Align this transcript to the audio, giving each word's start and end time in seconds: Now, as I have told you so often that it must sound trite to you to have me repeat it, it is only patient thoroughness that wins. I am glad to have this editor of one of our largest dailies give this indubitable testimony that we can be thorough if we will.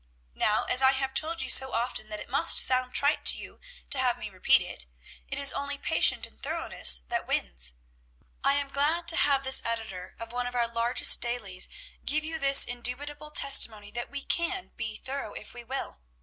Now, 0.33 0.63
as 0.63 0.81
I 0.81 0.93
have 0.93 1.13
told 1.13 1.43
you 1.43 1.49
so 1.51 1.73
often 1.73 2.09
that 2.09 2.19
it 2.19 2.27
must 2.27 2.57
sound 2.57 2.95
trite 2.95 3.23
to 3.25 3.37
you 3.37 3.59
to 3.91 3.99
have 3.99 4.17
me 4.17 4.31
repeat 4.31 4.59
it, 4.63 4.87
it 5.27 5.37
is 5.37 5.51
only 5.53 5.77
patient 5.77 6.25
thoroughness 6.41 6.97
that 7.09 7.27
wins. 7.27 7.75
I 8.43 8.53
am 8.55 8.69
glad 8.69 9.07
to 9.09 9.15
have 9.15 9.43
this 9.43 9.61
editor 9.63 10.15
of 10.17 10.31
one 10.31 10.47
of 10.47 10.55
our 10.55 10.67
largest 10.67 11.21
dailies 11.21 11.69
give 12.03 12.23
this 12.41 12.65
indubitable 12.65 13.29
testimony 13.29 13.91
that 13.91 14.09
we 14.09 14.23
can 14.23 14.69
be 14.75 14.95
thorough 14.97 15.33
if 15.33 15.53
we 15.53 15.63
will. 15.63 15.99